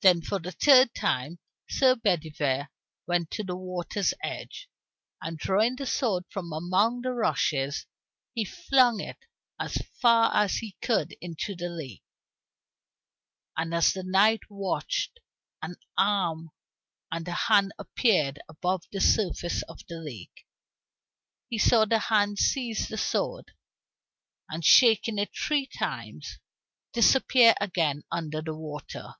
[0.00, 2.68] Then for the third time Sir Bedivere
[3.08, 4.68] went to the water's edge,
[5.20, 7.84] and drawing the sword from among the rushes,
[8.32, 9.18] he flung it
[9.58, 12.04] as far as he could into the lake.
[13.56, 15.18] And as the knight watched,
[15.62, 16.50] an arm
[17.10, 20.46] and a hand appeared above the surface of the lake.
[21.48, 23.50] He saw the hand seize the sword,
[24.48, 26.38] and shaking it three times,
[26.92, 29.16] disappear again under the water.